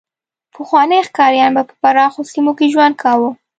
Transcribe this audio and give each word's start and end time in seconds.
پخواني 0.55 0.99
ښکاریان 1.07 1.51
به 1.55 1.63
په 1.69 1.75
پراخو 1.81 2.21
سیمو 2.31 2.51
کې 2.57 2.71
ژوند 2.73 2.95
کاوه. 3.03 3.29